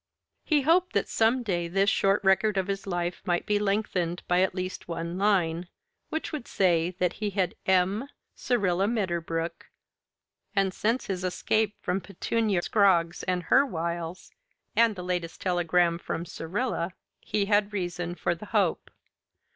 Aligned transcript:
He 0.43 0.61
hoped 0.63 0.93
that 0.93 1.07
some 1.07 1.43
day 1.43 1.67
this 1.67 1.87
short 1.87 2.23
record 2.23 2.57
of 2.57 2.65
his 2.65 2.87
life 2.87 3.21
might 3.23 3.45
be 3.45 3.59
lengthened 3.59 4.23
by 4.27 4.41
at 4.41 4.55
least 4.55 4.87
one 4.87 5.19
line, 5.19 5.67
which 6.09 6.31
would 6.31 6.47
say 6.47 6.89
that 6.97 7.13
he 7.21 7.29
had 7.29 7.53
"m. 7.67 8.07
Syrilla 8.33 8.87
Medderbrook," 8.87 9.69
and 10.55 10.73
since 10.73 11.05
his 11.05 11.23
escape 11.23 11.75
from 11.83 12.01
Petunia 12.01 12.63
Scroggs 12.63 13.21
and 13.27 13.43
her 13.43 13.63
wiles, 13.63 14.31
and 14.75 14.95
the 14.95 15.03
latest 15.03 15.39
telegram 15.39 15.99
from 15.99 16.25
Syrilla, 16.25 16.93
he 17.19 17.45
had 17.45 17.71
reason 17.71 18.15
for 18.15 18.33
the 18.33 18.47
hope. 18.47 18.89